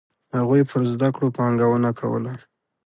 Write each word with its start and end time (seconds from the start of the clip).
هغوی 0.37 0.61
پر 0.69 0.81
زده 0.93 1.09
کړو 1.15 1.27
پانګونه 1.37 1.89
کوله. 1.99 2.33